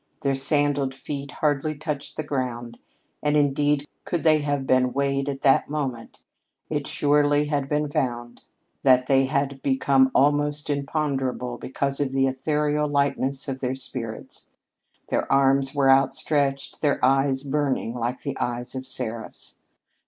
Their 0.21 0.33
sandaled 0.33 0.95
feet 0.95 1.29
hardly 1.31 1.75
touched 1.75 2.17
the 2.17 2.23
ground, 2.23 2.79
and, 3.21 3.37
indeed, 3.37 3.85
could 4.03 4.23
they 4.23 4.39
have 4.39 4.65
been 4.65 4.93
weighed 4.93 5.29
at 5.29 5.41
that 5.43 5.69
moment, 5.69 6.23
it 6.71 6.87
surely 6.87 7.45
had 7.45 7.69
been 7.69 7.87
found 7.87 8.41
that 8.81 9.05
they 9.05 9.25
had 9.25 9.61
become 9.61 10.09
almost 10.15 10.71
imponderable 10.71 11.59
because 11.59 11.99
of 11.99 12.13
the 12.13 12.25
ethereal 12.25 12.87
lightness 12.89 13.47
of 13.47 13.59
their 13.59 13.75
spirits. 13.75 14.47
Their 15.09 15.31
arms 15.31 15.75
were 15.75 15.91
outstretched; 15.91 16.81
their 16.81 16.97
eyes 17.05 17.43
burning 17.43 17.93
like 17.93 18.23
the 18.23 18.35
eyes 18.39 18.73
of 18.73 18.87
seraphs. 18.87 19.59